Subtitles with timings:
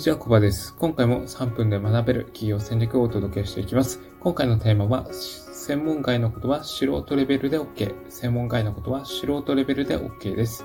[0.00, 0.74] にちは、コバです。
[0.78, 4.00] 今回も3分で学べる企業戦略をお届けしていきます。
[4.20, 7.94] 今回のテーマは、専門外のことは素人レベルで OK。
[8.08, 10.64] 専門外のことは素人レベルで OK です。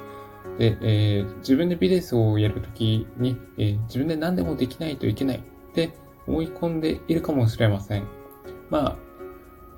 [0.58, 5.42] で、えー、自分でビジネスをやるときに、えー、自分で何でもできないといけないっ
[5.74, 5.92] て
[6.28, 8.08] 思い込んでいるかもしれません。
[8.70, 8.98] ま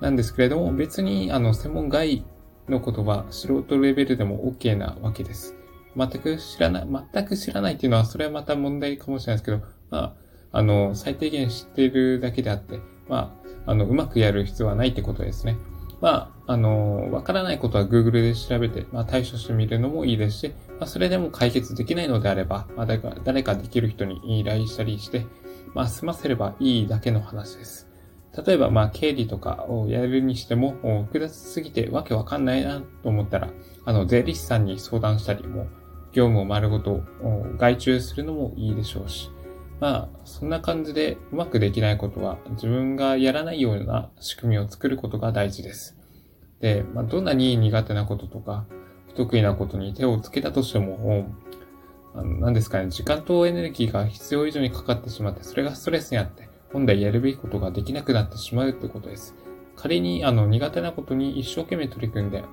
[0.00, 2.24] なんですけれども、別に、あの、専門外
[2.68, 5.56] のことは素人レベルでも OK なわけです。
[5.98, 10.14] 全く知らない、全く知らないっていうのは、それはまた問題かもしれないですけど、まあ、
[10.52, 15.56] あの、最低限知ってるだけであって、まあ、あの、うまくやる必要はないってことですね。
[16.00, 25.26] まあ、あの、わからないことは Google で調べて、まあ、対処してみるのもいいですし、まあ、それでも解決できないのであれば、まあ、誰か、誰かできる人に依頼したりして、
[25.74, 27.88] まあ、済ませればいいだけの話です。
[28.46, 30.76] 例えば、まあ、経理とかをやるにしても、
[31.06, 33.50] 複雑すぎてわけわかんないなと思ったら、
[33.84, 35.66] あの、税理士さんに相談したりも、
[36.12, 37.02] 業務を丸ごと
[37.56, 39.30] 外注するのもいいでしょうし、
[39.80, 45.96] まあ、そんな感じでうまくできないことは自分がやらないような仕組みを作ることが大事です。
[46.60, 48.66] で、まあ、どんなに苦手なこととか、
[49.08, 51.26] 不得意なことに手をつけたとしても、
[52.14, 59.36] 何ですかね、時間とエネルギーが必要以上にかかってしまって、それがストレスにあって、本来やるべきことができなくなってしまうってことです。
[59.76, 62.44] 仮に、あの、苦手なことに一生懸命取り組んで、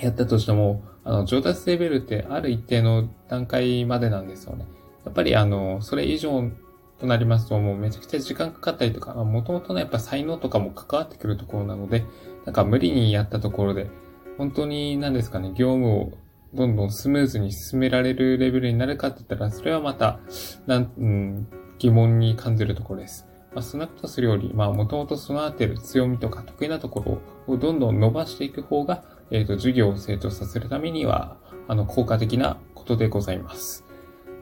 [0.00, 4.66] やったとしても、あの、上達レベルってある一定の段階までなんですよね。
[5.04, 6.50] やっぱりあの、それ以上
[6.98, 12.04] となりますともうめちゃくちゃ時間かかったりとか、もともとのやっぱ才能とかも関わってくるところなので、
[12.44, 13.90] なんか無理にやったところで、
[14.36, 16.12] 本当に何ですかね、業務を
[16.54, 20.18] どんどんスムーズに進められるレベルになるかって言ったら、それはまた、
[20.66, 23.27] なん、うん、疑問に感じるところです。
[23.58, 33.84] まあ、そんなことするより、まあ、もともと備わっている強みとか得意なところをどんどん伸ばしていく方が、えっ、ー、と、授業を成長させるためには、あの、効果的なことでございます。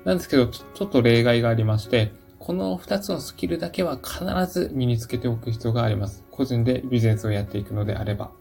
[0.05, 4.21] なんですけど、ちょっと例外がありまして、この2つのスキルだけは必
[4.53, 6.23] ず身につけておく必要があります。
[6.31, 8.33] 個人でビジネスをやっていくのであれば。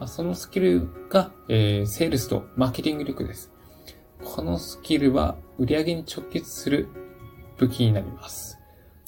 [0.00, 3.52] まそのスキルが、えー、セールスとマーケティング力です。
[4.24, 6.88] このスキルは売上に直結する
[7.58, 8.58] 武器になります。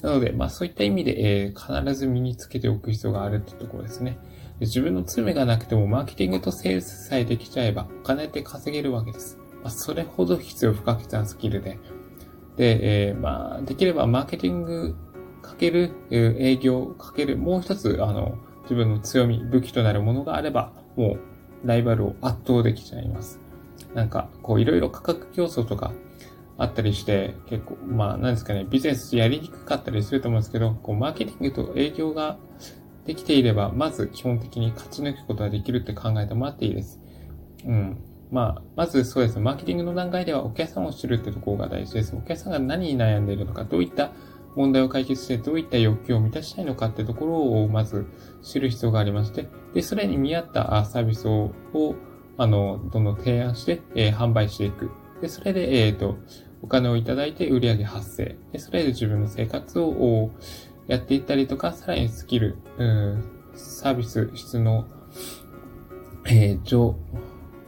[0.01, 4.17] なので、まあそういった意味で、えー、必ず身につけておく必要があるってところですね。
[4.61, 9.37] 自分の爪がなくてもマーケティングとセールスさえできちゃえばお金って稼げるわけです。
[9.61, 11.79] まあ、それほど必要不可欠なスキルで。
[12.57, 14.95] で、えー、まあ、できればマーケティング
[15.41, 21.17] かける営業かけるもう一つ、あの、自分の強み、武器となるものがあれば、も
[21.63, 23.39] うライバルを圧倒できちゃいます。
[23.93, 25.93] なんか、こういろいろ価格競争とか
[26.59, 32.37] あったりして、結構、まあ、なんですかね、ビジネスやりにくかったりすると思うんですけど、こう、マーケティングと営業が
[33.05, 36.99] できていれば、まず基本的に勝ち抜くことができるって考えてもらっていいです。
[37.65, 37.97] うん。
[38.29, 39.39] まあ、まずそうです。
[39.39, 42.13] マーケティングの段階ではお客さんを知るってところが大事です。
[42.13, 44.11] お客さんが何に悩んでいるのか、どういった
[44.55, 48.05] 問題を解決してどういった欲求を満たしたいのかってところをまず
[48.41, 51.53] 知る必要がありまして、で、それに見合ったサービスを、
[52.37, 54.91] あの、どんどん提案して、えー、販売していく。
[55.21, 56.17] で、それで、えっ、ー、と、
[56.61, 58.37] お金をいただいて売上発生。
[58.51, 60.31] で、それで自分の生活を
[60.87, 64.85] やっていったりとか、さらにスキル、うん、サービス質の、
[66.25, 66.95] えー、上、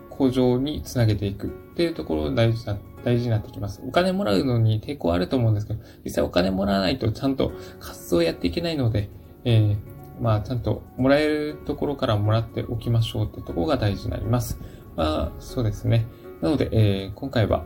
[0.09, 3.81] 向上につなげていくっていうところが大事な、大事になってきます。
[3.85, 9.09] お金もらうのに抵抗あると思うんですけど、実際お金もらわないとちゃんと活動やっていけないので、
[9.45, 9.77] えー、
[10.21, 14.59] まあ、ちゃんともらえるところからもらっておきましょうってところが大事になります。
[14.95, 16.05] まあ、そうですね。
[16.41, 17.65] なので、えー、今回は、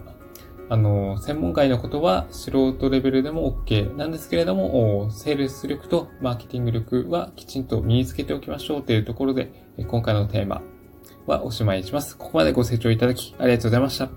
[0.67, 9.51] あの、専門外のことは素人レベルでも OK なんですけれども、セールス力とマーケティング力はきちんと身につけておきましょうというところで、
[9.87, 10.61] 今回のテーマ
[11.27, 12.17] はおしまいにします。
[12.17, 14.09] ここまでご清聴いただきありがとうございました。